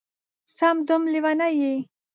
سم 0.55 0.77
دم 0.87 1.03
لېونی 1.13 1.51
یې 1.61 1.73